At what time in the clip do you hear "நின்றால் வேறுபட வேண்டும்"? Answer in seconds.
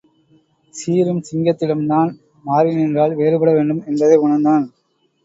2.75-3.83